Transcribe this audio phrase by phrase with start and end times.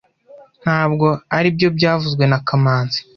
[0.63, 1.07] Ntabwo
[1.37, 2.99] aribyo byavuzwe na kamanzi